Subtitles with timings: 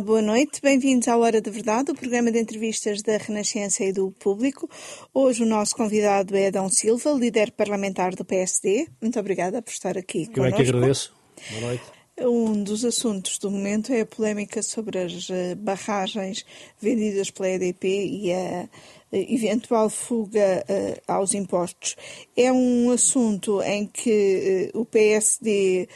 [0.00, 0.62] Olá, boa noite.
[0.62, 4.66] Bem-vindos à Hora da Verdade, o programa de entrevistas da Renascença e do Público.
[5.12, 8.88] Hoje o nosso convidado é Adão Silva, líder parlamentar do PSD.
[8.98, 11.14] Muito obrigada por estar aqui Eu é que agradeço.
[11.50, 11.84] Boa noite.
[12.18, 16.46] Um dos assuntos do momento é a polémica sobre as eh, barragens
[16.80, 18.68] vendidas pela EDP e a
[19.12, 21.96] eventual fuga uh, aos impostos.
[22.36, 25.88] É um assunto em que o PSD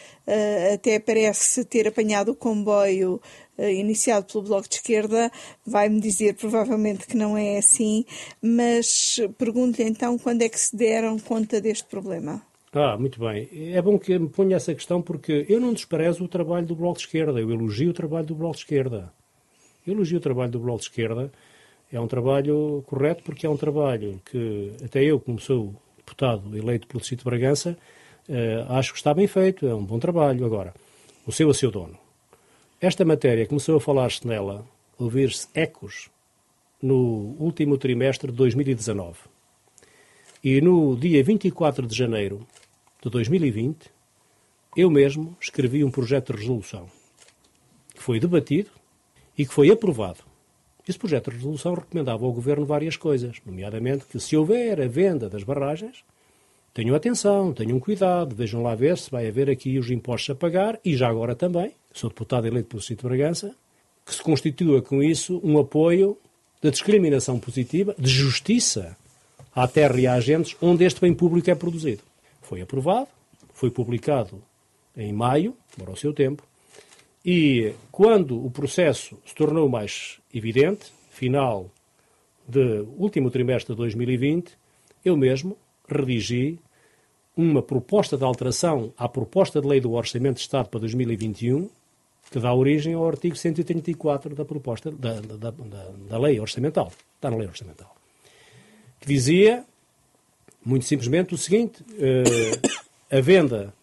[0.72, 3.20] até parece ter apanhado o comboio
[3.58, 5.30] iniciado pelo Bloco de Esquerda.
[5.66, 8.04] Vai-me dizer provavelmente que não é assim,
[8.40, 12.42] mas pergunto-lhe então quando é que se deram conta deste problema.
[12.72, 13.48] Ah, muito bem.
[13.72, 16.98] É bom que me ponha essa questão porque eu não desprezo o trabalho do Bloco
[16.98, 19.12] de Esquerda, eu elogio o trabalho do Bloco de Esquerda.
[19.86, 21.30] Eu elogio o trabalho do Bloco de Esquerda
[21.92, 26.86] é um trabalho correto porque é um trabalho que até eu, como sou deputado eleito
[26.86, 27.78] pelo Distrito de Bragança,
[28.28, 30.44] uh, acho que está bem feito, é um bom trabalho.
[30.44, 30.74] Agora,
[31.26, 31.96] o seu a seu dono.
[32.86, 34.62] Esta matéria começou a falar-se nela,
[34.98, 36.10] ouvir-se ecos,
[36.82, 39.20] no último trimestre de 2019.
[40.44, 42.46] E no dia 24 de janeiro
[43.02, 43.90] de 2020,
[44.76, 46.86] eu mesmo escrevi um projeto de resolução
[47.94, 48.68] que foi debatido
[49.38, 50.22] e que foi aprovado
[50.86, 55.30] esse projeto de resolução recomendava ao Governo várias coisas, nomeadamente que se houver a venda
[55.30, 56.04] das barragens,
[56.74, 60.78] tenham atenção, tenham cuidado, vejam lá ver se vai haver aqui os impostos a pagar
[60.84, 63.54] e já agora também, sou deputado eleito pelo Sítio de Bragança,
[64.04, 66.18] que se constitua com isso um apoio
[66.60, 68.96] da discriminação positiva, de justiça
[69.54, 72.02] à terra e a agentes onde este bem público é produzido.
[72.42, 73.06] Foi aprovado,
[73.52, 74.42] foi publicado
[74.96, 76.42] em maio, demorou o seu tempo,
[77.24, 81.70] e quando o processo se tornou mais evidente, final
[82.46, 84.52] do último trimestre de 2020,
[85.04, 85.56] eu mesmo
[85.88, 86.58] redigi
[87.36, 91.68] uma proposta de alteração à proposta de lei do Orçamento de Estado para 2021,
[92.30, 96.92] que dá origem ao artigo 134 da proposta da, da, da, da lei orçamental.
[97.16, 97.94] Está na lei orçamental.
[99.00, 99.64] Que dizia,
[100.64, 103.74] muito simplesmente, o seguinte: eh, a venda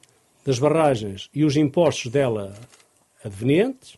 [0.45, 2.53] das barragens e os impostos dela
[3.23, 3.97] advenientes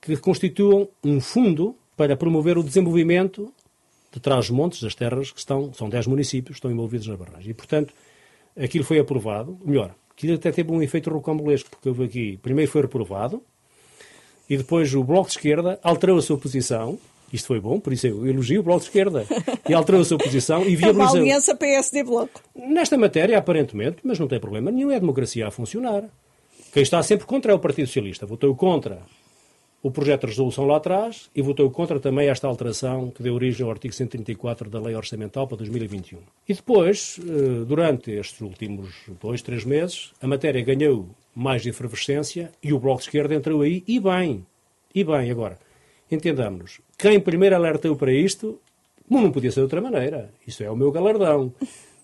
[0.00, 3.52] que constituam um fundo para promover o desenvolvimento
[4.12, 7.50] de trás-montes das terras que estão, são 10 municípios estão envolvidos na barragem.
[7.50, 7.94] E, portanto,
[8.56, 12.82] aquilo foi aprovado, melhor, aquilo até teve um efeito rocambolesco, porque houve aqui, primeiro foi
[12.82, 13.42] reprovado,
[14.48, 16.98] e depois o Bloco de Esquerda alterou a sua posição,
[17.32, 19.26] isto foi bom, por isso eu elogio o Bloco de Esquerda,
[19.66, 21.14] e alterou a sua posição e viabilizou...
[21.14, 22.42] Uma aliança PSD-Bloco.
[22.54, 26.04] Nesta matéria, aparentemente, mas não tem problema nenhum, é a democracia a funcionar.
[26.72, 28.26] Quem está sempre contra é o Partido Socialista.
[28.26, 29.00] Votou contra
[29.82, 33.64] o projeto de resolução lá atrás e votou contra também esta alteração que deu origem
[33.64, 36.20] ao artigo 134 da Lei Orçamental para 2021.
[36.48, 42.72] E depois, eh, durante estes últimos dois, três meses, a matéria ganhou mais efervescência e
[42.72, 44.46] o Bloco de Esquerda entrou aí, e bem,
[44.94, 45.30] e bem.
[45.30, 45.58] Agora,
[46.10, 48.60] entendamos, quem primeiro alertou para isto,
[49.10, 50.30] não podia ser de outra maneira.
[50.46, 51.52] Isso é o meu galardão.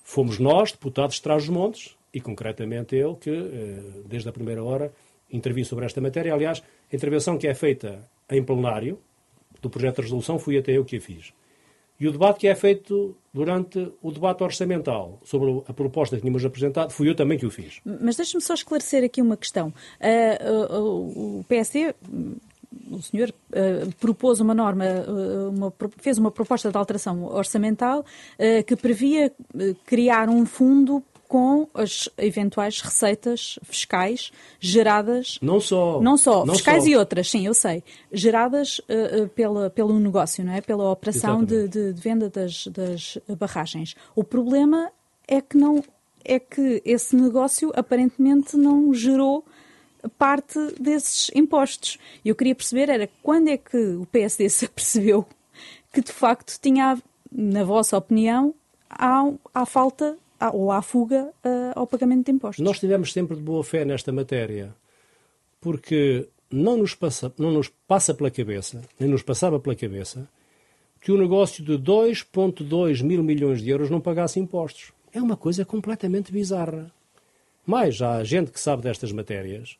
[0.02, 4.92] Fomos nós, deputados de Trás-os-Montes, e concretamente ele que, eh, desde a primeira hora,
[5.30, 6.34] intervi sobre esta matéria.
[6.34, 6.62] Aliás,
[6.92, 8.00] a intervenção que é feita
[8.30, 8.98] em plenário
[9.60, 11.32] do projeto de resolução fui até eu que a fiz.
[12.00, 16.44] E o debate que é feito durante o debate orçamental sobre a proposta que tínhamos
[16.44, 17.80] apresentado, fui eu também que o fiz.
[17.84, 19.74] Mas deixe-me só esclarecer aqui uma questão.
[20.00, 21.92] Uh, uh, o PSD
[22.90, 28.64] o senhor uh, propôs uma norma, uh, uma, fez uma proposta de alteração orçamental uh,
[28.64, 29.32] que previa
[29.84, 35.38] criar um fundo com as eventuais receitas fiscais geradas.
[35.42, 36.00] Não só.
[36.00, 36.88] Não só, não fiscais só.
[36.88, 37.84] e outras, sim, eu sei.
[38.10, 40.62] Geradas uh, pela, pelo negócio, não é?
[40.62, 43.94] Pela operação de, de, de, venda das, das barragens.
[44.16, 44.90] O problema
[45.26, 45.84] é que não
[46.24, 49.44] é que esse negócio aparentemente não gerou
[50.18, 51.98] parte desses impostos.
[52.24, 55.26] E eu queria perceber era quando é que o PSD se apercebeu
[55.92, 56.98] que de facto tinha,
[57.30, 58.54] na vossa opinião,
[58.88, 60.16] há, há falta
[60.52, 62.64] ou à fuga uh, ao pagamento de impostos.
[62.64, 64.74] Nós tivemos sempre de boa fé nesta matéria,
[65.60, 70.28] porque não nos, passa, não nos passa pela cabeça, nem nos passava pela cabeça,
[71.00, 74.92] que o negócio de 2,2 mil milhões de euros não pagasse impostos.
[75.12, 76.92] É uma coisa completamente bizarra.
[77.66, 79.76] Mas há gente que sabe destas matérias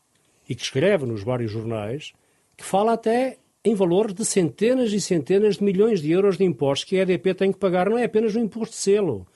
[0.47, 2.13] e que escreve nos vários jornais
[2.55, 6.87] que fala até em valores de centenas e centenas de milhões de euros de impostos
[6.87, 7.89] que a EDP tem que pagar.
[7.89, 9.27] Não é apenas o imposto de selo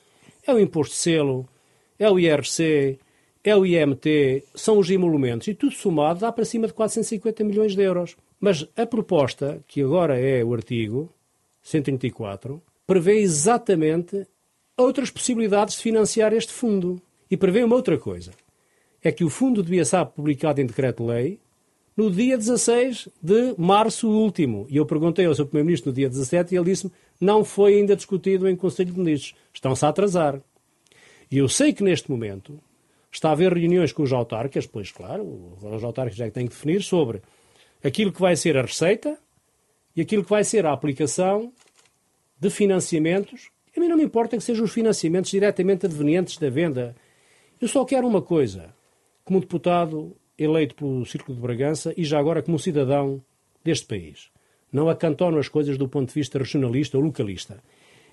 [0.46, 1.48] é o imposto de selo,
[1.98, 3.00] é o IRC,
[3.44, 7.76] é o IMT, são os emolumentos, e tudo somado dá para cima de 450 milhões
[7.76, 8.16] de euros.
[8.40, 11.10] Mas a proposta, que agora é o artigo
[11.62, 14.26] 134, prevê exatamente
[14.78, 17.02] outras possibilidades de financiar este fundo.
[17.30, 18.32] E prevê uma outra coisa.
[19.02, 21.40] É que o fundo devia estar publicado em decreto-lei
[21.96, 24.68] no dia 16 de março último.
[24.70, 26.92] E eu perguntei ao seu Primeiro-Ministro no dia 17 e ele disse-me
[27.24, 29.36] não foi ainda discutido em Conselho de Ministros.
[29.54, 30.42] Estão-se a atrasar.
[31.32, 32.60] E eu sei que neste momento
[33.12, 36.84] está a haver reuniões com os autarcas, pois claro, os autarcas já têm que definir
[36.84, 37.22] sobre
[37.84, 39.18] aquilo que vai ser a receita
[39.96, 41.54] e aquilo que vai ser a aplicação
[42.40, 43.50] de financiamentos.
[43.76, 46.96] A mim não me importa que sejam os financiamentos diretamente advenientes da venda.
[47.60, 48.74] Eu só quero uma coisa,
[49.24, 53.24] como deputado eleito pelo Círculo de Bragança e já agora como cidadão
[53.64, 54.33] deste país.
[54.74, 57.64] Não acantono as coisas do ponto de vista regionalista ou localista.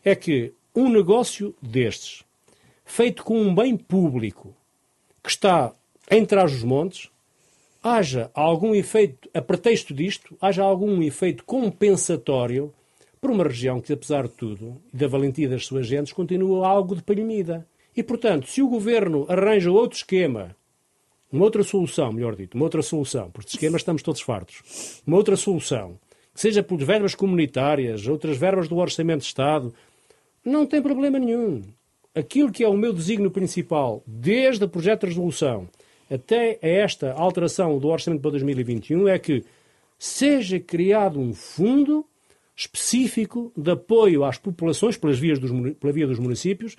[0.05, 2.23] É que um negócio destes,
[2.85, 4.55] feito com um bem público,
[5.23, 5.73] que está
[6.11, 7.09] em trás montes,
[7.83, 12.73] haja algum efeito, a pretexto disto, haja algum efeito compensatório
[13.21, 16.95] para uma região que, apesar de tudo, e da valentia das suas gentes, continua algo
[16.95, 17.67] de palhemida.
[17.97, 20.55] E, portanto, se o governo arranja outro esquema
[21.33, 25.17] uma outra solução, melhor dito, uma outra solução, porque de esquemas estamos todos fartos, uma
[25.17, 25.97] outra solução,
[26.35, 29.75] seja por verbas comunitárias, outras verbas do Orçamento de Estado,
[30.45, 31.63] não tem problema nenhum.
[32.15, 35.69] Aquilo que é o meu desígnio principal, desde o projeto de resolução
[36.11, 39.45] até a esta alteração do Orçamento para 2021, é que
[39.99, 42.05] seja criado um fundo
[42.57, 46.77] específico de apoio às populações pelas vias dos, pela via dos municípios,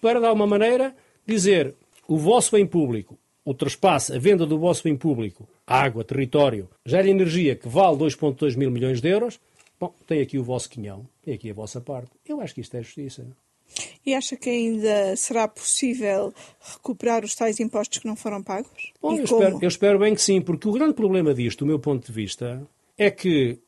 [0.00, 0.94] para, de alguma maneira,
[1.26, 1.74] dizer
[2.08, 7.56] o vosso bem público, ultraspassa a venda do vosso bem público, água, território, gera energia
[7.56, 9.40] que vale 2,2 mil milhões de euros,
[9.78, 12.10] bom, tem aqui o vosso quinhão, tem aqui a vossa parte.
[12.26, 13.26] Eu acho que isto é justiça.
[14.04, 18.92] E acha que ainda será possível recuperar os tais impostos que não foram pagos?
[19.00, 21.78] Bom, eu espero, eu espero, bem que sim, porque o grande problema disto, do meu
[21.78, 22.62] ponto de vista,
[22.98, 23.58] é que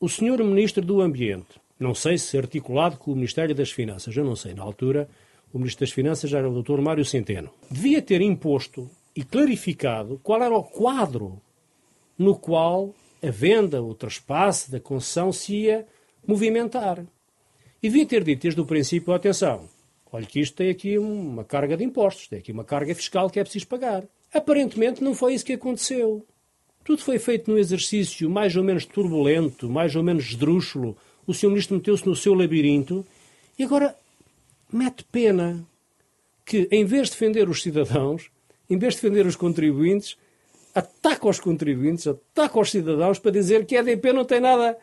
[0.00, 4.24] o senhor Ministro do Ambiente, não sei se articulado com o Ministério das Finanças, eu
[4.24, 5.08] não sei, na altura
[5.52, 6.80] o Ministro das Finanças era o Dr.
[6.80, 11.40] Mário Centeno, devia ter imposto e clarificado qual era o quadro
[12.18, 15.86] no qual a venda, o traspasse da concessão se ia
[16.26, 17.04] movimentar.
[17.82, 19.68] E devia ter dito desde o princípio, atenção,
[20.12, 23.38] olha que isto tem aqui uma carga de impostos, tem aqui uma carga fiscal que
[23.40, 24.04] é preciso pagar.
[24.32, 26.26] Aparentemente não foi isso que aconteceu.
[26.84, 30.96] Tudo foi feito num exercício mais ou menos turbulento, mais ou menos esdrúxulo.
[31.26, 31.48] O Sr.
[31.48, 33.06] Ministro meteu-se no seu labirinto
[33.58, 33.96] e agora
[34.72, 35.64] mete pena
[36.44, 38.30] que, em vez de defender os cidadãos,
[38.68, 40.16] em vez de defender os contribuintes,
[40.74, 44.76] ataca os contribuintes, ataca os cidadãos para dizer que a EDP não tem nada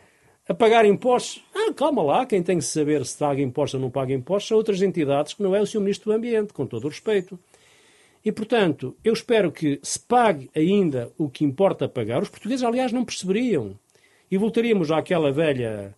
[0.47, 1.43] a pagar impostos.
[1.53, 4.57] Ah, calma lá, quem tem que saber se paga impostos ou não paga impostos são
[4.57, 5.79] outras entidades que não é o Sr.
[5.79, 7.39] Ministro do Ambiente, com todo o respeito.
[8.23, 12.21] E, portanto, eu espero que se pague ainda o que importa pagar.
[12.21, 13.79] Os portugueses, aliás, não perceberiam.
[14.29, 15.95] E voltaríamos àquela velha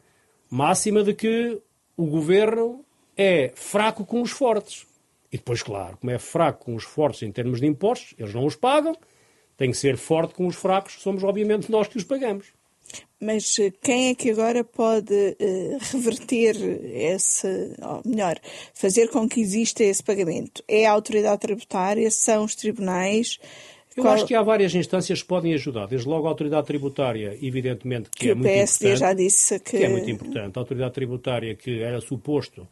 [0.50, 1.60] máxima de que
[1.98, 2.86] o governo
[3.18, 4.86] é fraco com os fortes.
[5.32, 8.46] E depois, claro, como é fraco com os fortes em termos de impostos, eles não
[8.46, 8.96] os pagam,
[9.56, 12.48] tem que ser forte com os fracos, somos obviamente nós que os pagamos.
[13.20, 16.56] Mas eh, quem é que agora pode uh, reverter
[16.94, 17.48] esse,
[17.82, 18.40] ou melhor,
[18.74, 20.64] fazer com que exista esse pagamento?
[20.68, 22.10] É a autoridade tributária?
[22.10, 23.40] São os tribunais?
[23.96, 24.14] Eu Qual...
[24.16, 25.86] acho que há várias instâncias que podem ajudar.
[25.86, 28.96] Desde logo a autoridade tributária, evidentemente, que, que é muito importante.
[28.98, 29.78] já disse que...
[29.78, 30.58] que é muito importante.
[30.58, 32.68] A autoridade tributária que era suposto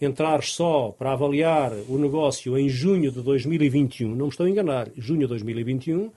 [0.00, 4.88] entrar só para avaliar o negócio em junho de 2021, não me estou a enganar,
[4.96, 6.10] junho de 2021,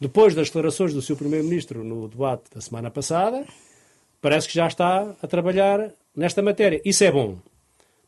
[0.00, 3.44] depois das declarações do seu Primeiro-Ministro no debate da semana passada,
[4.20, 6.80] parece que já está a trabalhar nesta matéria.
[6.84, 7.38] Isso é bom.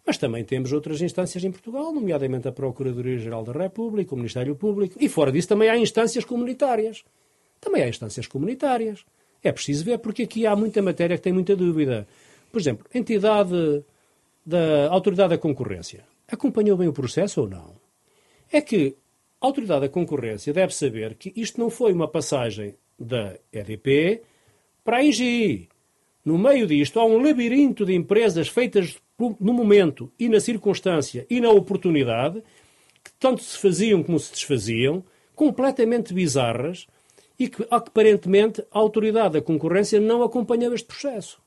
[0.07, 4.97] Mas também temos outras instâncias em Portugal, nomeadamente a Procuradoria-Geral da República, o Ministério Público,
[4.99, 7.05] e fora disso também há instâncias comunitárias.
[7.61, 9.05] Também há instâncias comunitárias.
[9.43, 12.07] É preciso ver, porque aqui há muita matéria que tem muita dúvida.
[12.51, 13.85] Por exemplo, entidade
[14.49, 17.77] da Autoridade da Concorrência acompanhou bem o processo ou não?
[18.51, 18.97] É que
[19.39, 24.23] a Autoridade da Concorrência deve saber que isto não foi uma passagem da EDP
[24.83, 25.69] para a IGI.
[26.25, 31.43] No meio disto há um labirinto de empresas feitas no momento e na circunstância e
[31.43, 32.43] na oportunidade
[33.05, 36.87] que tanto se faziam como se desfaziam, completamente bizarras
[37.39, 41.39] e que aparentemente a Autoridade da Concorrência não acompanhou este processo.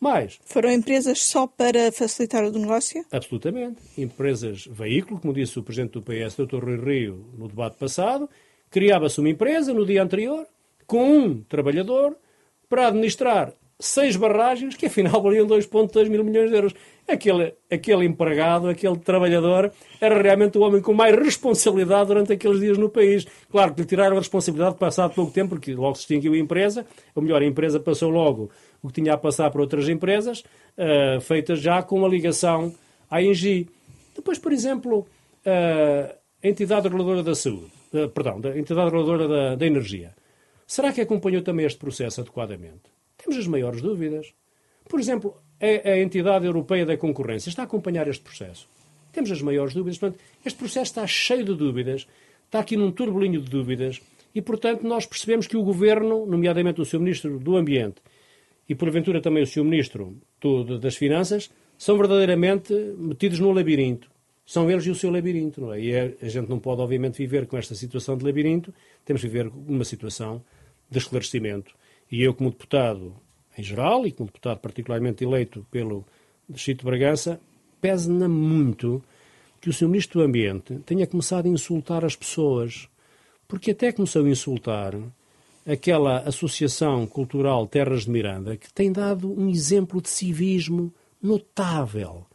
[0.00, 0.40] Mais.
[0.46, 3.04] Foram empresas só para facilitar o negócio?
[3.12, 3.82] Absolutamente.
[3.98, 6.64] Empresas veículo, como disse o Presidente do PS, Dr.
[6.64, 8.28] Rui Rio, no debate passado,
[8.70, 10.46] criava-se uma empresa no dia anterior,
[10.86, 12.16] com um trabalhador,
[12.68, 16.74] para administrar seis barragens, que afinal valiam 2,2 mil milhões de euros.
[17.08, 22.78] Aquele, aquele empregado, aquele trabalhador, era realmente o homem com mais responsabilidade durante aqueles dias
[22.78, 23.26] no país.
[23.50, 26.86] Claro que lhe tiraram a responsabilidade passado pouco tempo, porque logo se extinguiu a empresa,
[27.14, 28.50] ou melhor, a empresa passou logo
[28.82, 32.74] o que tinha a passar para outras empresas, uh, feitas já com a ligação
[33.10, 33.68] à Engie.
[34.14, 39.54] Depois, por exemplo, uh, a entidade reguladora da saúde, uh, perdão, a entidade reguladora da,
[39.56, 40.14] da energia.
[40.66, 42.82] Será que acompanhou também este processo adequadamente?
[43.18, 44.32] Temos as maiores dúvidas.
[44.88, 48.68] Por exemplo, a, a entidade europeia da concorrência está a acompanhar este processo.
[49.12, 49.98] Temos as maiores dúvidas.
[49.98, 52.06] Portanto, este processo está cheio de dúvidas,
[52.46, 54.00] está aqui num turbolinho de dúvidas,
[54.34, 57.00] e, portanto, nós percebemos que o Governo, nomeadamente o Sr.
[57.00, 58.00] Ministro do Ambiente
[58.68, 59.64] e, porventura, também o Sr.
[59.64, 64.10] Ministro do, das Finanças, são verdadeiramente metidos no labirinto.
[64.46, 65.80] São eles e o seu labirinto, não é?
[65.80, 68.74] E é, a gente não pode, obviamente, viver com esta situação de labirinto,
[69.04, 70.42] temos que viver numa situação
[70.90, 71.74] de esclarecimento.
[72.10, 73.14] E eu, como deputado
[73.56, 76.04] em geral, e como deputado particularmente eleito pelo
[76.48, 77.40] Distrito de Bragança,
[77.80, 79.02] pese-na muito
[79.60, 79.88] que o Sr.
[79.88, 82.88] Ministro do Ambiente tenha começado a insultar as pessoas,
[83.46, 84.94] porque até começou a insultar
[85.70, 92.26] aquela Associação Cultural Terras de Miranda, que tem dado um exemplo de civismo notável.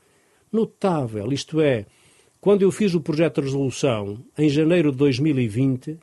[0.52, 1.34] Notável.
[1.34, 1.86] Isto é,
[2.40, 6.00] quando eu fiz o projeto de resolução, em janeiro de 2020,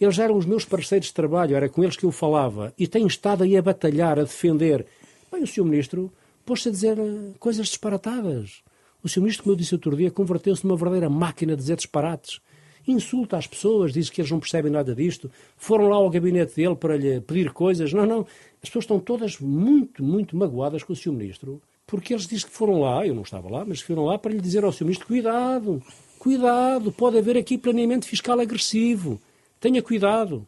[0.00, 2.72] eles eram os meus parceiros de trabalho, era com eles que eu falava.
[2.78, 4.86] E tenho estado aí a batalhar, a defender.
[5.32, 5.64] Bem, o Sr.
[5.64, 6.12] Ministro
[6.44, 8.62] pôs-se a dizer eh, coisas disparatadas.
[9.02, 9.20] O Sr.
[9.20, 12.40] Ministro, como eu disse outro dia, converteu-se numa verdadeira máquina de dizer disparates.
[12.86, 15.30] Insulta as pessoas, diz que eles não percebem nada disto.
[15.56, 17.92] Foram lá ao gabinete dele para lhe pedir coisas.
[17.92, 18.20] Não, não.
[18.62, 21.12] As pessoas estão todas muito, muito magoadas com o Sr.
[21.12, 24.32] Ministro, porque eles dizem que foram lá, eu não estava lá, mas foram lá para
[24.32, 24.84] lhe dizer ao Sr.
[24.84, 25.82] Ministro: cuidado,
[26.18, 29.20] cuidado, pode haver aqui planeamento fiscal agressivo.
[29.60, 30.46] Tenha cuidado.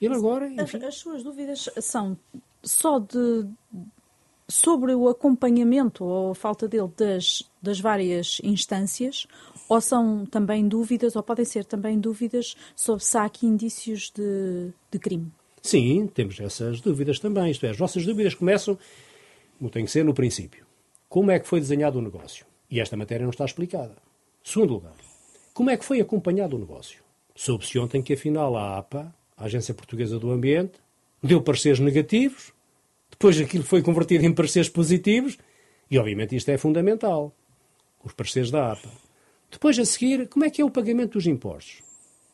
[0.00, 0.50] Ele agora.
[0.58, 2.16] As, as, suas dúvidas são
[2.62, 3.46] só de
[4.50, 9.26] sobre o acompanhamento ou a falta dele das, das várias instâncias,
[9.68, 14.72] ou são também dúvidas, ou podem ser também dúvidas sobre se há aqui indícios de,
[14.90, 15.30] de crime?
[15.62, 17.50] Sim, temos essas dúvidas também.
[17.50, 18.78] Isto é, as nossas dúvidas começam,
[19.58, 20.66] como tem que ser, no princípio.
[21.08, 22.46] Como é que foi desenhado o negócio?
[22.70, 23.96] E esta matéria não está explicada.
[24.42, 24.94] Segundo lugar,
[25.52, 27.02] como é que foi acompanhado o negócio?
[27.34, 30.78] Soube-se ontem que, afinal, a APA, a Agência Portuguesa do Ambiente,
[31.22, 32.52] deu pareceres negativos,
[33.20, 35.36] depois aquilo foi convertido em pareceres positivos,
[35.90, 37.36] e obviamente isto é fundamental.
[38.02, 38.88] Os pareceres da APA.
[39.50, 41.82] Depois, a seguir, como é que é o pagamento dos impostos?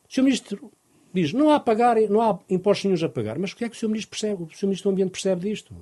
[0.08, 0.22] O Sr.
[0.22, 0.72] Ministro
[1.12, 3.36] diz, não há, pagar, não há impostos nenhums a pagar.
[3.36, 3.88] Mas o que é que o Sr.
[3.88, 4.42] Ministro percebe?
[4.44, 4.66] O Sr.
[4.66, 5.74] Ministro do Ambiente percebe disto?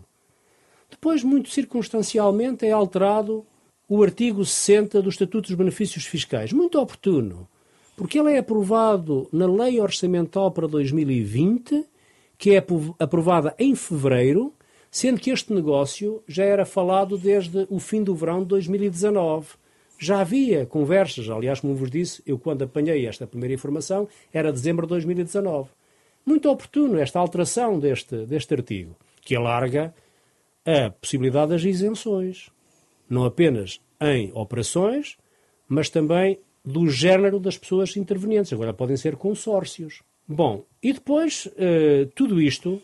[0.90, 3.44] Depois, muito circunstancialmente, é alterado
[3.87, 6.50] o artigo 60 do Estatuto dos Benefícios Fiscais.
[6.50, 7.46] Muito oportuno
[7.94, 11.84] porque ele é aprovado na Lei Orçamental para 2020,
[12.38, 12.64] que é
[12.99, 14.52] aprovada em fevereiro,
[14.94, 19.48] sendo que este negócio já era falado desde o fim do verão de 2019.
[19.98, 24.86] Já havia conversas, aliás, como vos disse, eu quando apanhei esta primeira informação era dezembro
[24.86, 25.68] de 2019.
[26.24, 29.92] Muito oportuno esta alteração deste, deste artigo, que alarga
[30.64, 32.48] a possibilidade das isenções,
[33.10, 35.16] não apenas em operações,
[35.66, 38.52] mas também do género das pessoas intervenientes.
[38.52, 40.04] Agora podem ser consórcios.
[40.26, 42.80] Bom, e depois uh, tudo isto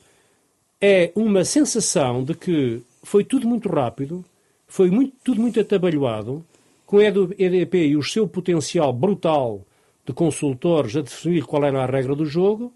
[0.81, 4.25] é uma sensação de que foi tudo muito rápido,
[4.67, 6.45] foi muito, tudo muito atabalhoado,
[6.87, 9.65] com o EDP e o seu potencial brutal
[10.05, 12.73] de consultores a definir qual era a regra do jogo,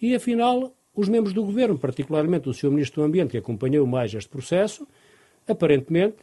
[0.00, 2.70] e afinal os membros do governo, particularmente o Sr.
[2.70, 4.86] Ministro do Ambiente, que acompanhou mais este processo,
[5.46, 6.16] aparentemente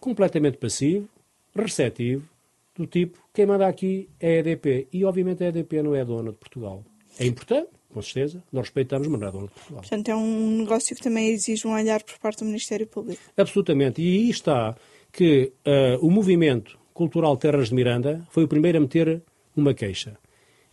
[0.00, 1.08] completamente passivo,
[1.54, 2.28] receptivo,
[2.74, 4.88] do tipo, quem manda aqui é a EDP.
[4.92, 6.84] E, obviamente, a EDP não é dona de Portugal.
[7.18, 9.80] É importante, com certeza, nós respeitamos, mas não é dona de Portugal.
[9.80, 13.22] Portanto, é um negócio que também exige um olhar por parte do Ministério Público.
[13.34, 14.02] Absolutamente.
[14.02, 14.76] E aí está
[15.10, 19.22] que uh, o movimento cultural Terras de Miranda foi o primeiro a meter
[19.56, 20.18] uma queixa.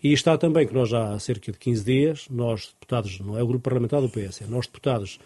[0.03, 3.41] E está também que nós já há cerca de 15 dias, nós deputados, não é
[3.41, 5.17] o grupo parlamentar do PS, é nós deputados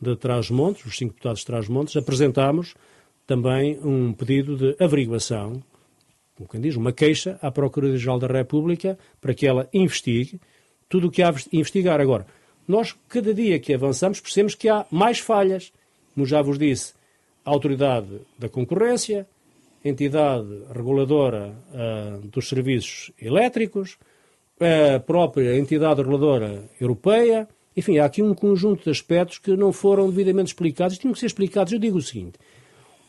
[0.00, 2.74] de Trás-Montes, os cinco deputados de Trás-Montes, apresentámos
[3.24, 5.62] também um pedido de averiguação
[6.36, 10.38] como quem diz, uma queixa à Procuradoria-Geral da República para que ela investigue
[10.88, 12.00] tudo o que há a investigar.
[12.00, 12.26] Agora,
[12.66, 15.72] nós, cada dia que avançamos, percebemos que há mais falhas.
[16.14, 16.94] Como já vos disse,
[17.44, 19.26] a Autoridade da Concorrência,
[19.84, 23.98] a entidade reguladora uh, dos serviços elétricos,
[24.58, 27.48] a própria entidade reguladora europeia.
[27.76, 30.98] Enfim, há aqui um conjunto de aspectos que não foram devidamente explicados.
[30.98, 31.72] Tinham que ser explicados.
[31.72, 32.38] Eu digo o seguinte: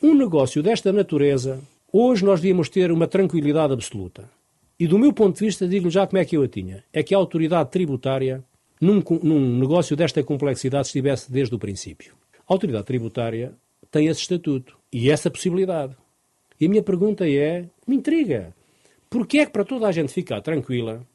[0.03, 1.59] um negócio desta natureza,
[1.91, 4.29] Hoje nós devíamos ter uma tranquilidade absoluta.
[4.79, 6.83] E do meu ponto de vista, digo-lhe já como é que eu a tinha.
[6.93, 8.43] É que a autoridade tributária,
[8.79, 12.13] num, num negócio desta complexidade, estivesse desde o princípio.
[12.47, 13.53] A autoridade tributária
[13.89, 15.95] tem esse estatuto e essa possibilidade.
[16.59, 18.53] E a minha pergunta é, me intriga,
[19.09, 21.05] porquê é que para toda a gente ficar tranquila,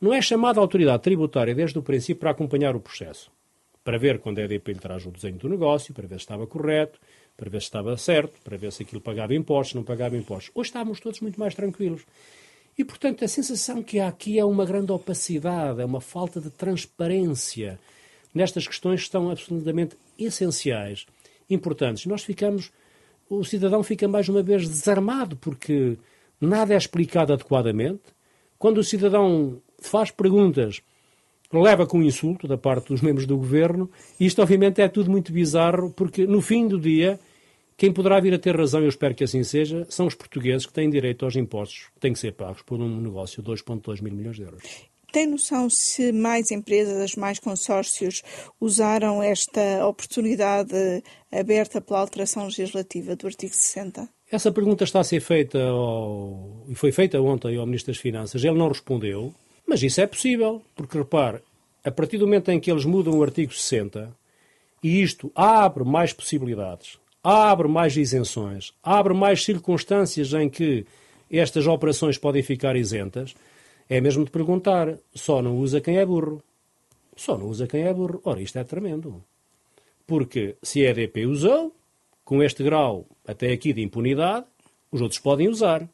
[0.00, 3.30] não é chamada a autoridade tributária desde o princípio para acompanhar o processo?
[3.84, 6.46] Para ver quando a EDP lhe traz o desenho do negócio, para ver se estava
[6.46, 6.98] correto,
[7.36, 10.50] para ver se estava certo, para ver se aquilo pagava impostos, não pagava impostos.
[10.54, 12.06] Hoje estávamos todos muito mais tranquilos.
[12.80, 16.48] E, portanto, a sensação que há aqui é uma grande opacidade, é uma falta de
[16.48, 17.78] transparência.
[18.32, 21.04] nestas questões que são absolutamente essenciais,
[21.50, 22.06] importantes.
[22.06, 22.72] Nós ficamos,
[23.28, 25.98] o cidadão fica mais uma vez desarmado porque
[26.40, 28.00] nada é explicado adequadamente.
[28.58, 30.80] Quando o cidadão faz perguntas,
[31.52, 35.90] leva com insulto da parte dos membros do governo, isto obviamente é tudo muito bizarro
[35.90, 37.20] porque no fim do dia
[37.80, 40.72] quem poderá vir a ter razão, eu espero que assim seja, são os portugueses que
[40.74, 44.12] têm direito aos impostos que têm que ser pagos por um negócio de 2,2 mil
[44.12, 44.62] milhões de euros.
[45.10, 48.22] Tem noção se mais empresas, mais consórcios
[48.60, 54.06] usaram esta oportunidade aberta pela alteração legislativa do artigo 60?
[54.30, 56.66] Essa pergunta está a ser feita ao...
[56.68, 58.44] e foi feita ontem ao Ministro das Finanças.
[58.44, 59.34] Ele não respondeu,
[59.66, 61.38] mas isso é possível, porque repare,
[61.82, 64.14] a partir do momento em que eles mudam o artigo 60,
[64.82, 70.86] e isto abre mais possibilidades abre mais isenções, abre mais circunstâncias em que
[71.30, 73.34] estas operações podem ficar isentas,
[73.88, 76.42] é mesmo de perguntar, só não usa quem é burro.
[77.16, 78.20] Só não usa quem é burro.
[78.24, 79.22] Ora, isto é tremendo.
[80.06, 81.74] Porque se a EDP usou,
[82.24, 84.46] com este grau até aqui de impunidade,
[84.90, 85.88] os outros podem usar.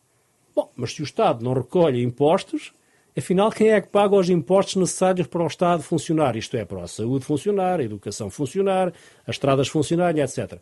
[0.54, 2.73] Bom, mas se o Estado não recolhe impostos,
[3.16, 6.37] afinal quem é que paga os impostos necessários para o Estado funcionar?
[6.37, 8.92] Isto é, para a saúde funcionar, a educação funcionar,
[9.26, 10.61] as estradas funcionarem, etc.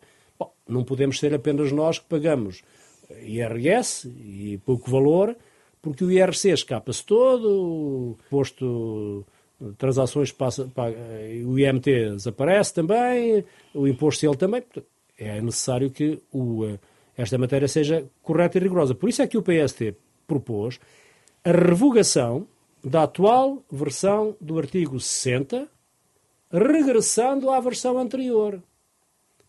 [0.67, 2.63] Não podemos ser apenas nós que pagamos
[3.21, 5.35] IRS e pouco valor,
[5.81, 9.25] porque o IRC escapa-se todo, o posto
[9.61, 10.97] de transações passa, paga,
[11.45, 14.63] o IMT desaparece também, o imposto selo também.
[15.17, 16.77] É necessário que o,
[17.15, 18.95] esta matéria seja correta e rigorosa.
[18.95, 19.95] Por isso é que o PST
[20.27, 20.79] propôs
[21.43, 22.47] a revogação
[22.83, 25.67] da atual versão do artigo 60,
[26.51, 28.61] regressando à versão anterior.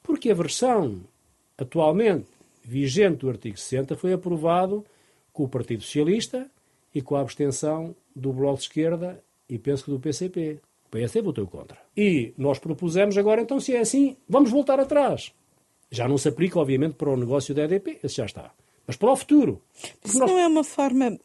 [0.07, 1.01] Porque a versão
[1.59, 2.29] atualmente
[2.63, 4.85] vigente do artigo 60 foi aprovado
[5.33, 6.49] com o Partido Socialista
[6.95, 10.61] e com a abstenção do Bloco de Esquerda e penso que do PCP.
[10.87, 11.77] O PSD votou contra.
[11.97, 15.33] E nós propusemos agora, então, se é assim, vamos voltar atrás.
[15.91, 18.53] Já não se aplica, obviamente, para o negócio da EDP, esse já está.
[18.87, 19.61] Mas para o futuro.
[20.05, 20.31] Isso nós...
[20.31, 21.19] não é uma forma.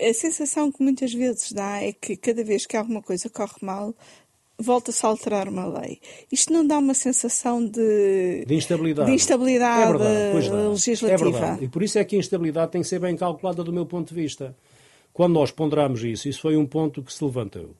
[0.00, 3.94] A sensação que muitas vezes dá é que cada vez que alguma coisa corre mal,
[4.58, 6.00] volta-se a alterar uma lei.
[6.30, 11.12] Isto não dá uma sensação de, de instabilidade, de instabilidade é verdade, legislativa.
[11.12, 11.64] É verdade.
[11.64, 14.08] E por isso é que a instabilidade tem que ser bem calculada do meu ponto
[14.08, 14.56] de vista.
[15.12, 17.74] Quando nós ponderamos isso, isso foi um ponto que se levantou.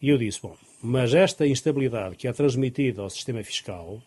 [0.00, 4.02] E eu disse, bom, mas esta instabilidade que é transmitida ao sistema fiscal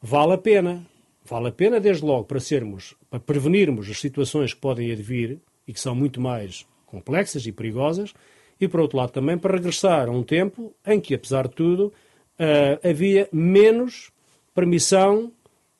[0.00, 0.86] vale a pena.
[1.24, 5.72] Vale a pena, desde logo, para sermos, para prevenirmos as situações que podem advir e
[5.72, 8.12] que são muito mais complexas e perigosas,
[8.60, 11.92] e, por outro lado, também para regressar a um tempo em que, apesar de tudo,
[12.38, 14.10] uh, havia menos
[14.54, 15.32] permissão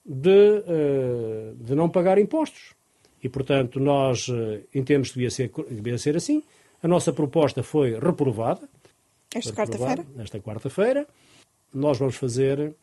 [0.04, 2.74] de, uh, de não pagar impostos.
[3.22, 6.42] E, portanto, nós uh, entendemos que devia ser, devia ser assim.
[6.82, 8.66] A nossa proposta foi reprovada.
[9.34, 10.06] Esta quarta-feira?
[10.18, 11.06] Esta quarta-feira.
[11.72, 12.74] Nós vamos fazer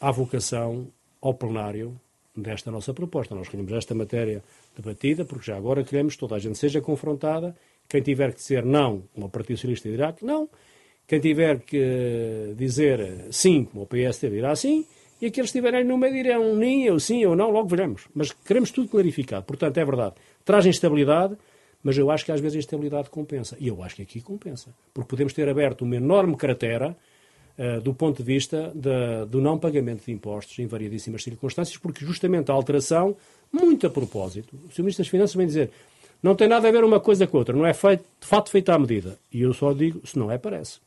[0.00, 0.86] a vocação
[1.20, 1.98] ao plenário
[2.36, 3.34] desta nossa proposta.
[3.34, 4.44] Nós queremos esta matéria
[4.76, 7.56] debatida, porque já agora queremos que toda a gente seja confrontada
[7.88, 10.48] quem tiver que dizer não, como o Partido Socialista dirá que não.
[11.06, 14.84] Quem tiver que dizer sim, como o PSD dirá sim.
[15.20, 18.06] E aqueles que estiverem no meio dirão nem, ou sim, ou não, logo veremos.
[18.14, 19.46] Mas queremos tudo clarificado.
[19.46, 20.14] Portanto, é verdade.
[20.44, 21.36] Traz instabilidade,
[21.82, 23.56] mas eu acho que às vezes a instabilidade compensa.
[23.58, 24.74] E eu acho que aqui compensa.
[24.92, 26.94] Porque podemos ter aberto uma enorme cratera
[27.56, 28.72] uh, do ponto de vista
[29.28, 33.16] do não pagamento de impostos em variedíssimas circunstâncias, porque justamente a alteração,
[33.50, 34.82] muito a propósito, o Sr.
[34.82, 35.70] Ministro das Finanças vem dizer
[36.22, 37.54] não tem nada a ver uma coisa com outra.
[37.54, 39.18] Não é feito, de fato feita à medida.
[39.32, 40.78] E eu só digo, se não é, parece.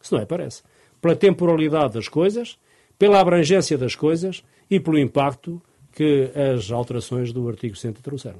[0.00, 0.62] Se não é, parece.
[1.00, 2.58] Pela temporalidade das coisas,
[2.98, 5.60] pela abrangência das coisas e pelo impacto
[5.92, 8.38] que as alterações do artigo 100 trouxeram.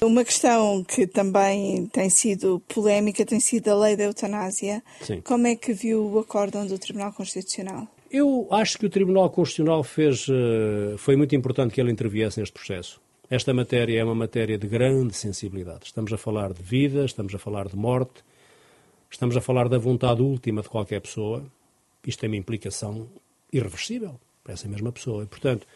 [0.00, 4.82] Uma questão que também tem sido polémica tem sido a lei da eutanásia.
[5.00, 5.20] Sim.
[5.22, 7.88] Como é que viu o acórdão do Tribunal Constitucional?
[8.10, 12.52] Eu acho que o Tribunal Constitucional fez, eh, foi muito importante que ele interviesse neste
[12.52, 13.00] processo.
[13.30, 15.84] Esta matéria é uma matéria de grande sensibilidade.
[15.84, 18.24] Estamos a falar de vida, estamos a falar de morte,
[19.10, 21.44] estamos a falar da vontade última de qualquer pessoa.
[22.06, 23.06] Isto tem uma implicação
[23.52, 25.24] irreversível para essa mesma pessoa.
[25.24, 25.66] E, portanto,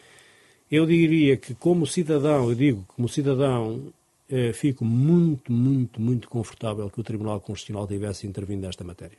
[0.71, 3.93] eu diria que, como cidadão, eu digo, como cidadão,
[4.27, 9.17] eh, fico muito, muito, muito confortável que o Tribunal Constitucional tivesse intervindo nesta matéria.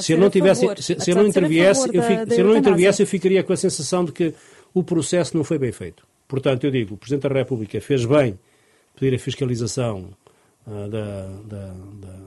[0.00, 3.00] se eu não tivesse, se, se eu não interviesse, eu, fico, se eu não interviesse,
[3.00, 4.34] eu ficaria com a sensação de que
[4.74, 6.04] o processo não foi bem feito.
[6.26, 8.38] Portanto, eu digo, o Presidente da República fez bem
[8.94, 10.10] pedir a fiscalização
[10.66, 12.20] uh, da, da, da,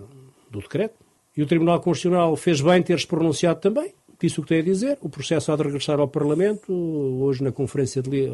[0.49, 1.07] do decreto
[1.38, 4.97] e o Tribunal Constitucional fez bem ter-se pronunciado também, disse o que tem a dizer.
[5.01, 6.73] O processo há de regressar ao Parlamento.
[6.73, 8.27] Hoje, na conferência de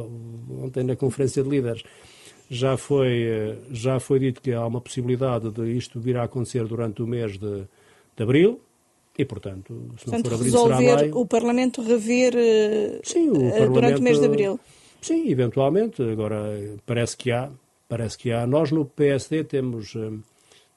[0.50, 1.84] ontem, na conferência de líderes,
[2.50, 6.64] já foi, ah, já foi dito que há uma possibilidade de isto vir a acontecer
[6.66, 7.64] durante o mês de,
[8.16, 8.62] de abril.
[9.18, 11.18] E, portanto, se portanto, não for abril, resolver será maio.
[11.18, 12.34] o Parlamento rever
[13.04, 14.60] sim, o Parlamento, durante o mês de abril.
[15.04, 16.02] Sim, eventualmente.
[16.02, 17.52] Agora, parece que há.
[17.88, 18.48] Parece que há.
[18.48, 19.96] Nós no PSD temos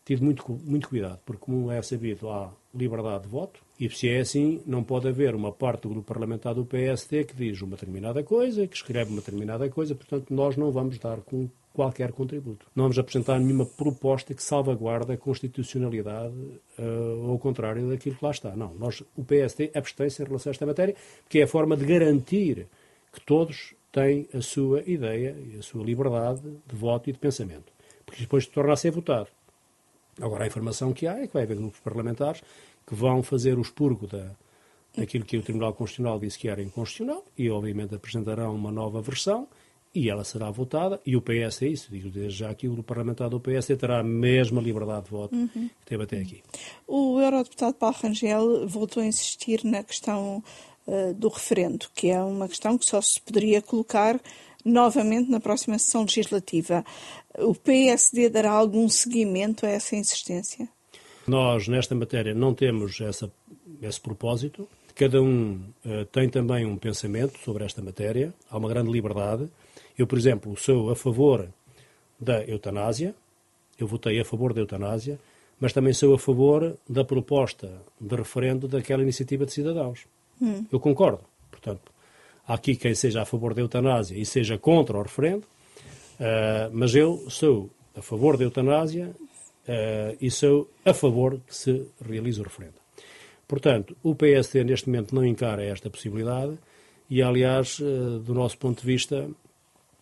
[0.06, 4.20] tido muito, muito cuidado, porque, como é sabido, há liberdade de voto, e se é
[4.20, 8.22] assim, não pode haver uma parte do grupo parlamentar do PSD que diz uma determinada
[8.22, 12.66] coisa, que escreve uma determinada coisa, portanto, nós não vamos dar com qualquer contributo.
[12.74, 16.34] Não vamos apresentar nenhuma proposta que salvaguarde a constitucionalidade
[16.78, 18.54] uh, ao contrário daquilo que lá está.
[18.54, 21.84] Não, nós, o PSD abstém-se em relação a esta matéria, porque é a forma de
[21.84, 22.66] garantir
[23.12, 27.72] que todos têm a sua ideia e a sua liberdade de voto e de pensamento.
[28.04, 29.28] Porque depois torna a ser votado.
[30.20, 32.42] Agora, a informação que há é que vai haver grupos parlamentares
[32.86, 34.32] que vão fazer o expurgo da,
[34.94, 39.48] daquilo que o Tribunal Constitucional disse que era inconstitucional e, obviamente, apresentarão uma nova versão
[39.94, 41.00] e ela será votada.
[41.06, 44.04] E o PS é isso, digo desde já que o parlamentar do PS terá a
[44.04, 45.48] mesma liberdade de voto uhum.
[45.80, 46.42] que teve até aqui.
[46.86, 50.44] O eurodeputado Paulo Rangel voltou a insistir na questão
[50.86, 54.20] uh, do referendo, que é uma questão que só se poderia colocar
[54.64, 56.84] novamente na próxima sessão legislativa.
[57.38, 60.68] O PSD dará algum seguimento a essa insistência?
[61.26, 63.30] Nós, nesta matéria, não temos essa,
[63.82, 64.68] esse propósito.
[64.94, 68.32] Cada um uh, tem também um pensamento sobre esta matéria.
[68.50, 69.48] Há uma grande liberdade.
[69.98, 71.48] Eu, por exemplo, sou a favor
[72.18, 73.14] da eutanásia.
[73.78, 75.18] Eu votei a favor da eutanásia,
[75.60, 77.70] mas também sou a favor da proposta
[78.00, 80.06] de referendo daquela iniciativa de cidadãos.
[80.40, 80.66] Hum.
[80.70, 81.20] Eu concordo.
[81.50, 81.90] Portanto,
[82.46, 85.44] Há aqui quem seja a favor da eutanásia e seja contra o referendo,
[86.20, 91.88] uh, mas eu sou a favor da eutanásia uh, e sou a favor que se
[92.00, 92.76] realize o referendo.
[93.48, 96.56] Portanto, o PSD neste momento não encara esta possibilidade
[97.10, 99.28] e, aliás, uh, do nosso ponto de vista,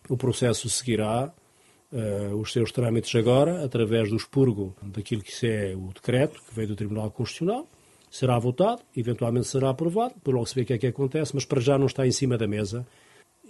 [0.07, 1.33] o processo seguirá
[2.37, 6.75] os seus trâmites agora, através do expurgo daquilo que é o decreto que veio do
[6.75, 7.65] Tribunal Constitucional,
[8.15, 11.43] será votado, eventualmente será aprovado, por logo se vê o que é que acontece, mas
[11.43, 12.87] para já não está em cima da mesa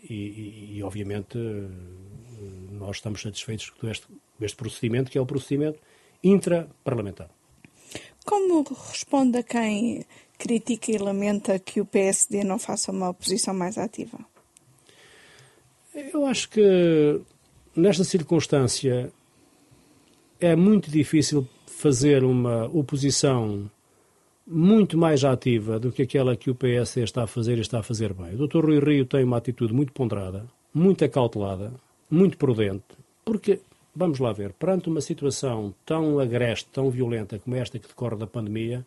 [0.09, 1.37] e, e, e obviamente,
[2.71, 4.07] nós estamos satisfeitos com este,
[4.41, 5.79] este procedimento, que é o procedimento
[6.23, 7.29] intraparlamentar.
[8.25, 10.03] Como responde a quem
[10.35, 14.17] critica e lamenta que o PSD não faça uma oposição mais ativa?
[15.93, 17.21] Eu acho que
[17.75, 19.13] nesta circunstância
[20.39, 23.69] é muito difícil fazer uma oposição
[24.47, 27.83] muito mais ativa do que aquela que o PS está a fazer e está a
[27.83, 28.35] fazer bem.
[28.35, 28.63] O Dr.
[28.65, 31.73] Rui Rio tem uma atitude muito ponderada, muito acautelada,
[32.09, 32.83] muito prudente,
[33.23, 33.59] porque,
[33.95, 38.27] vamos lá ver, perante uma situação tão agreste, tão violenta como esta que decorre da
[38.27, 38.85] pandemia,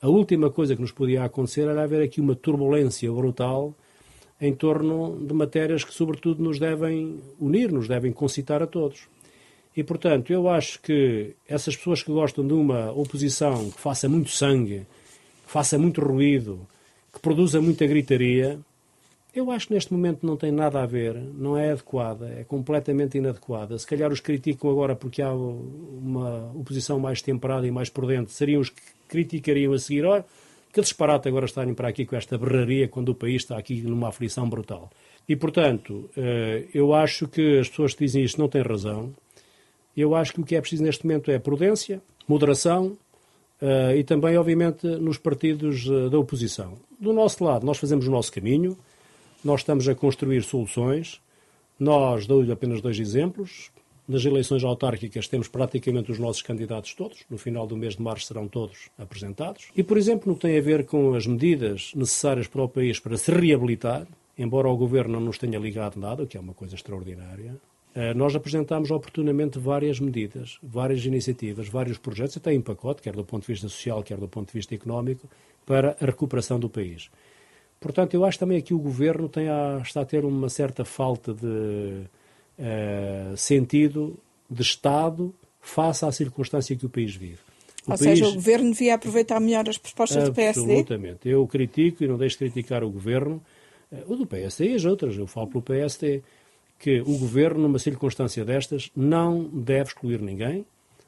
[0.00, 3.74] a última coisa que nos podia acontecer era haver aqui uma turbulência brutal
[4.40, 9.08] em torno de matérias que, sobretudo, nos devem unir, nos devem concitar a todos.
[9.78, 14.28] E, portanto, eu acho que essas pessoas que gostam de uma oposição que faça muito
[14.28, 14.84] sangue,
[15.46, 16.66] que faça muito ruído,
[17.12, 18.58] que produza muita gritaria,
[19.32, 23.18] eu acho que neste momento não tem nada a ver, não é adequada, é completamente
[23.18, 23.78] inadequada.
[23.78, 28.60] Se calhar os criticam agora porque há uma oposição mais temperada e mais prudente, seriam
[28.60, 30.24] os que criticariam a seguir, olha,
[30.72, 34.08] que disparate agora estarem para aqui com esta berraria quando o país está aqui numa
[34.08, 34.90] aflição brutal.
[35.28, 39.14] E, portanto, eh, eu acho que as pessoas que dizem isto não têm razão.
[40.00, 42.96] Eu acho que o que é preciso neste momento é prudência, moderação
[43.60, 46.74] uh, e também, obviamente, nos partidos uh, da oposição.
[47.00, 48.78] Do nosso lado, nós fazemos o nosso caminho,
[49.44, 51.20] nós estamos a construir soluções.
[51.80, 53.70] Nós, dou-lhe apenas dois exemplos.
[54.06, 57.24] Nas eleições autárquicas temos praticamente os nossos candidatos todos.
[57.28, 59.66] No final do mês de março serão todos apresentados.
[59.76, 63.00] E, por exemplo, no que tem a ver com as medidas necessárias para o país
[63.00, 64.06] para se reabilitar,
[64.36, 67.56] embora o Governo não nos tenha ligado nada, o que é uma coisa extraordinária,
[68.14, 73.42] nós apresentámos oportunamente várias medidas, várias iniciativas, vários projetos, até em pacote, quer do ponto
[73.42, 75.28] de vista social, quer do ponto de vista económico,
[75.66, 77.10] para a recuperação do país.
[77.80, 82.02] Portanto, eu acho também que o Governo a, está a ter uma certa falta de
[82.58, 84.18] uh, sentido
[84.50, 87.38] de Estado face à circunstância que o país vive.
[87.86, 88.00] O Ou país...
[88.00, 90.60] seja, o Governo devia aproveitar melhor as propostas do PSD?
[90.60, 91.28] Absolutamente.
[91.28, 93.42] Eu critico e não deixo de criticar o Governo,
[93.92, 96.22] uh, o do PSD e as outras, eu falo pelo PSD
[96.78, 100.64] que o governo, numa circunstância destas, não deve excluir ninguém,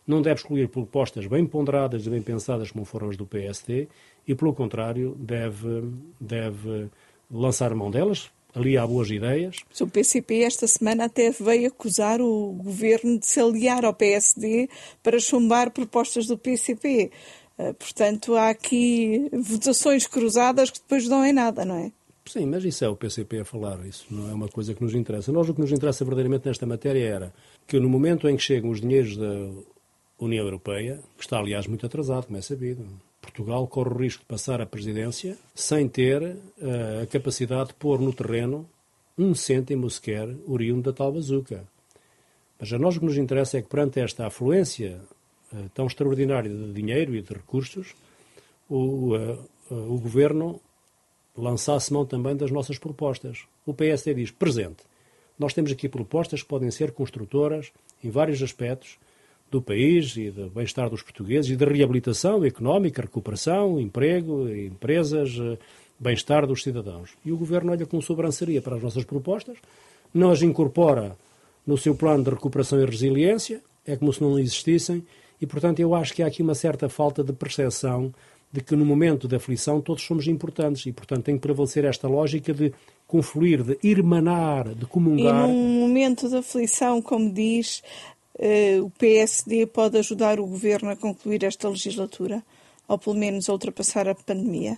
[0.06, 3.86] não deve excluir propostas bem ponderadas e bem pensadas como foram as do PSD
[4.26, 5.84] e, pelo contrário, deve,
[6.20, 6.88] deve
[7.30, 8.30] lançar mão delas.
[8.52, 9.58] Ali há boas ideias.
[9.80, 14.68] O PCP esta semana até veio acusar o governo de se aliar ao PSD
[15.04, 17.12] para chumbar propostas do PCP.
[17.56, 21.92] Eh, portanto, há aqui votações cruzadas que depois não é nada, não é?
[22.30, 24.94] Sim, mas isso é o PCP a falar, isso não é uma coisa que nos
[24.94, 25.32] interessa.
[25.32, 27.34] Nós o que nos interessa verdadeiramente nesta matéria era
[27.66, 29.50] que no momento em que chegam os dinheiros da
[30.16, 32.86] União Europeia, que está aliás muito atrasado, como é sabido,
[33.20, 38.00] Portugal corre o risco de passar a presidência sem ter uh, a capacidade de pôr
[38.00, 38.64] no terreno
[39.18, 41.64] um cêntimo sequer oriundo da tal bazuca.
[42.60, 45.00] Mas a nós o que nos interessa é que, perante esta afluência
[45.52, 47.92] uh, tão extraordinária de dinheiro e de recursos,
[48.68, 50.60] o, uh, o Governo
[51.36, 53.44] lançasse mão também das nossas propostas.
[53.64, 54.84] O PSD diz, presente,
[55.38, 58.98] nós temos aqui propostas que podem ser construtoras em vários aspectos
[59.50, 65.58] do país e do bem-estar dos portugueses e da reabilitação económica, recuperação, emprego, empresas, eh,
[65.98, 67.10] bem-estar dos cidadãos.
[67.24, 69.58] E o Governo olha com sobranceria para as nossas propostas,
[70.14, 71.16] não as incorpora
[71.66, 75.04] no seu plano de recuperação e resiliência, é como se não existissem,
[75.40, 78.12] e, portanto, eu acho que há aqui uma certa falta de percepção
[78.52, 82.08] de que no momento da aflição todos somos importantes e, portanto, tem que prevalecer esta
[82.08, 82.72] lógica de
[83.06, 85.48] confluir, de irmanar, de comungar.
[85.48, 87.82] E num momento de aflição, como diz,
[88.34, 92.42] uh, o PSD pode ajudar o governo a concluir esta legislatura?
[92.88, 94.76] Ou pelo menos a ultrapassar a pandemia?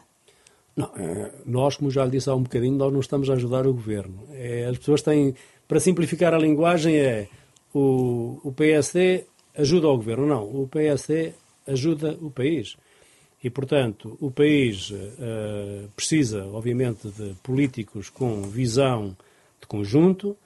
[0.77, 3.67] Não, eh, nós, como já lhe disse há um bocadinho, nós não estamos a ajudar
[3.67, 4.23] o governo.
[4.33, 5.35] É, as pessoas têm,
[5.67, 7.29] para simplificar a linguagem, é
[7.75, 9.25] o, o PSD
[9.57, 10.27] ajuda o governo.
[10.27, 11.33] Não, o PSD
[11.67, 12.77] ajuda o país.
[13.43, 19.17] E, portanto, o país uh, precisa, obviamente, de políticos com visão
[19.61, 20.37] de conjunto,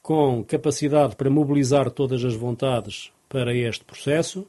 [0.00, 4.46] com capacidade para mobilizar todas as vontades para este processo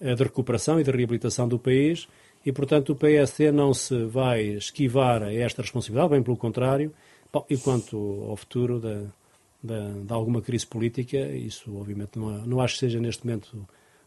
[0.00, 2.06] uh, de recuperação e de reabilitação do país.
[2.46, 6.92] E, portanto, o PSD não se vai esquivar a esta responsabilidade, bem pelo contrário.
[7.32, 9.06] Bom, e quanto ao futuro de,
[9.60, 13.66] de, de alguma crise política, isso, obviamente, não, não acho que seja neste momento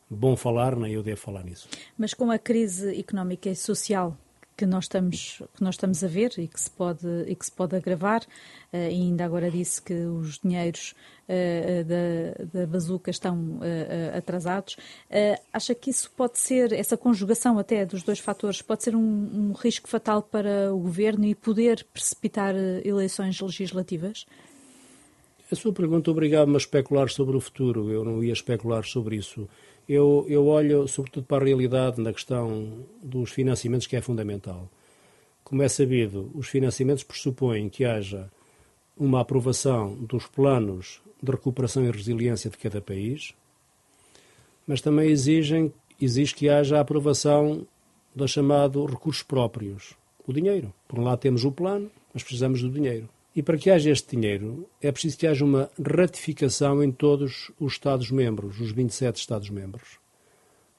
[0.09, 1.67] bom falar, nem eu devo falar nisso.
[1.97, 4.17] Mas com a crise económica e social
[4.57, 7.51] que nós estamos que nós estamos a ver e que se pode e que se
[7.51, 10.95] pode agravar uh, ainda agora disse que os dinheiros
[11.29, 14.75] uh, da, da bazuca estão uh, atrasados
[15.53, 19.51] acha que isso pode ser essa conjugação até dos dois fatores pode ser um, um
[19.51, 24.25] risco fatal para o governo e poder precipitar eleições legislativas?
[25.51, 27.89] A sua pergunta obrigava-me a especular sobre o futuro.
[27.89, 29.47] Eu não ia especular sobre isso
[29.87, 34.69] eu, eu olho sobretudo para a realidade na questão dos financiamentos, que é fundamental.
[35.43, 38.29] Como é sabido, os financiamentos pressupõem que haja
[38.97, 43.33] uma aprovação dos planos de recuperação e resiliência de cada país,
[44.65, 45.71] mas também exigem,
[46.01, 47.65] exige que haja a aprovação
[48.13, 49.93] do chamado recursos próprios,
[50.25, 50.73] o dinheiro.
[50.87, 53.07] Por um lado temos o plano, mas precisamos do dinheiro.
[53.37, 57.73] E para que haja este dinheiro, é preciso que haja uma ratificação em todos os
[57.73, 59.99] Estados-membros, os 27 Estados-membros.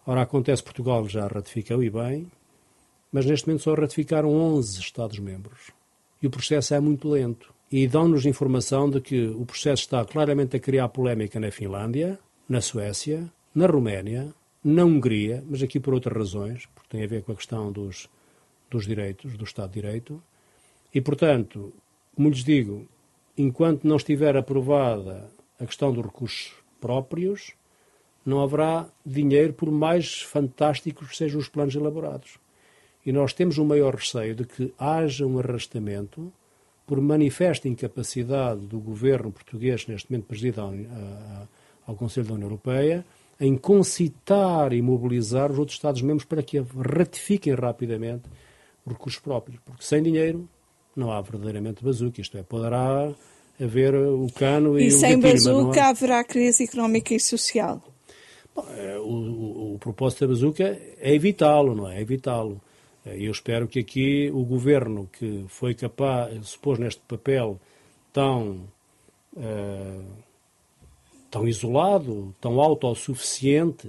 [0.04, 2.26] Ora, acontece Portugal já ratificou e bem,
[3.12, 5.70] mas neste momento só ratificaram 11 Estados-membros.
[6.20, 7.54] E o processo é muito lento.
[7.70, 12.18] E dão-nos informação de que o processo está claramente a criar polémica na Finlândia,
[12.48, 17.22] na Suécia, na Roménia, na Hungria, mas aqui por outras razões, porque tem a ver
[17.22, 18.08] com a questão dos,
[18.68, 20.20] dos direitos, do Estado de Direito.
[20.92, 21.72] E, portanto,
[22.18, 22.84] como lhes digo,
[23.36, 27.52] enquanto não estiver aprovada a questão dos recursos próprios,
[28.26, 32.40] não haverá dinheiro, por mais fantásticos que sejam os planos elaborados.
[33.06, 36.32] E nós temos o um maior receio de que haja um arrastamento
[36.84, 40.72] por manifesta incapacidade do governo português, neste momento presidido ao,
[41.86, 43.06] ao Conselho da União Europeia,
[43.38, 48.28] em concitar e mobilizar os outros Estados-membros para que ratifiquem rapidamente
[48.84, 49.60] os recursos próprios.
[49.64, 50.48] Porque sem dinheiro
[50.98, 53.12] não há verdadeiramente bazuca, isto é, poderá
[53.60, 55.88] haver o cano e, e o sem bazuca há...
[55.88, 57.82] haverá crise económica e social.
[58.54, 60.64] Bom, é, o, o, o, propósito da bazuca
[60.98, 61.98] é evitá-lo, não é?
[61.98, 62.60] É evitá-lo.
[63.04, 67.58] É, eu espero que aqui o governo que foi capaz, se pôs neste papel
[68.12, 68.68] tão,
[69.36, 70.04] uh,
[71.30, 73.88] tão isolado, tão autossuficiente,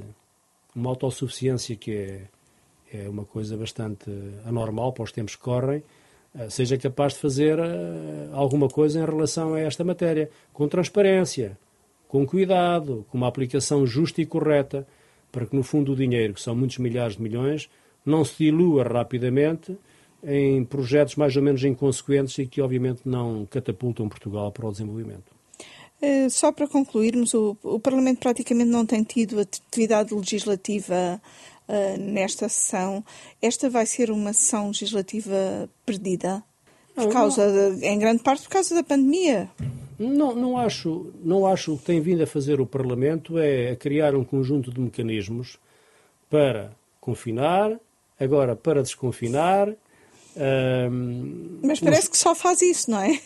[0.75, 2.21] uma autossuficiência que é,
[2.93, 4.09] é uma coisa bastante
[4.45, 5.98] anormal para os tempos que correm, eh,
[6.47, 11.57] seja capaz de fazer eh, alguma coisa em relação a esta matéria, com transparência,
[12.07, 14.87] com cuidado, com uma aplicação justa e correta,
[15.31, 17.69] para que no fundo o dinheiro, que são muitos milhares de milhões,
[18.05, 19.77] não se dilua rapidamente
[20.23, 25.39] em projetos mais ou menos inconsequentes e que obviamente não catapultam Portugal para o desenvolvimento.
[26.01, 31.21] Eh, só para concluirmos, o, o Parlamento praticamente não tem tido atividade legislativa
[31.69, 33.03] uh, nesta sessão.
[33.41, 36.43] Esta vai ser uma sessão legislativa perdida?
[36.95, 37.71] Por não, causa.
[37.71, 39.49] De, em grande parte por causa da pandemia.
[39.97, 44.23] Não, não acho, não acho que tem vindo a fazer o Parlamento é criar um
[44.23, 45.57] conjunto de mecanismos
[46.29, 47.77] para confinar,
[48.19, 49.73] agora para desconfinar.
[51.61, 53.19] Mas parece que só faz isso, não é?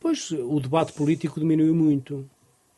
[0.00, 2.28] Pois o debate político diminuiu muito.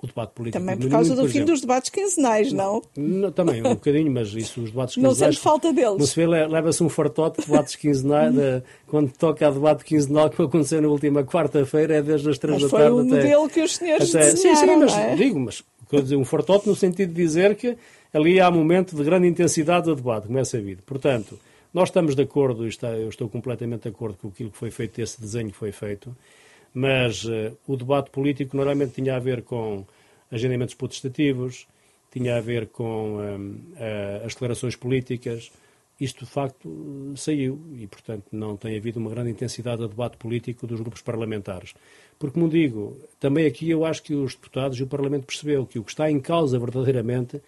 [0.04, 0.58] O debate político.
[0.58, 2.82] Também por causa do por fim exemplo, dos debates quinzenais, não?
[2.96, 3.30] não?
[3.30, 5.18] Também, um bocadinho, mas isso, os debates quinzenais...
[5.18, 5.98] Não sente falta deles.
[5.98, 10.30] Não se vê, leva-se um fartote de debates quinzenais, de, quando toca a debate quinzenal
[10.30, 12.94] que aconteceu na última quarta-feira, é desde as três mas da tarde até...
[12.94, 15.14] foi o modelo que os senhores até, Sim, sim, mas é?
[15.14, 17.76] digo, mas dizer, um fartote no sentido de dizer que
[18.12, 20.82] ali há momento de grande intensidade do debate, como é sabido.
[20.84, 21.38] Portanto,
[21.72, 25.00] nós estamos de acordo, está, eu estou completamente de acordo com aquilo que foi feito,
[25.00, 26.14] esse desenho que foi feito,
[26.72, 29.85] mas uh, o debate político normalmente tinha a ver com
[30.30, 31.66] agendamentos protestativos,
[32.11, 35.50] tinha a ver com uh, as declarações políticas.
[36.00, 40.66] Isto, de facto, saiu e, portanto, não tem havido uma grande intensidade de debate político
[40.66, 41.74] dos grupos parlamentares.
[42.18, 45.78] Porque, como digo, também aqui eu acho que os deputados e o Parlamento percebeu que
[45.78, 47.40] o que está em causa verdadeiramente,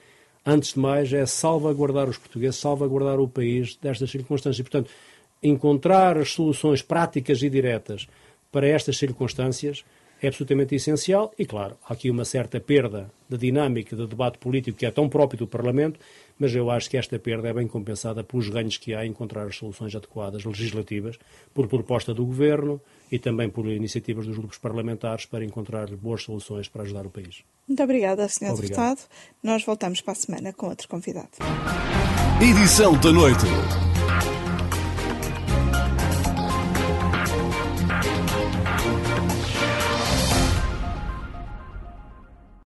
[0.44, 4.68] antes de mais, é salvaguardar os portugueses, salvaguardar o país destas circunstâncias.
[4.68, 4.90] Portanto,
[5.42, 8.06] encontrar as soluções práticas e diretas
[8.52, 9.84] para estas circunstâncias
[10.22, 14.78] é absolutamente essencial e, claro, há aqui uma certa perda da dinâmica do debate político
[14.78, 15.98] que é tão próprio do Parlamento,
[16.38, 19.46] mas eu acho que esta perda é bem compensada pelos ganhos que há em encontrar
[19.46, 21.18] as soluções adequadas legislativas,
[21.52, 26.68] por proposta do Governo e também por iniciativas dos grupos parlamentares para encontrar boas soluções
[26.68, 27.42] para ajudar o país.
[27.66, 28.54] Muito obrigada, Sr.
[28.54, 29.00] Deputado.
[29.42, 31.30] Nós voltamos para a semana com outro convidado.
[32.40, 33.91] Edição da noite.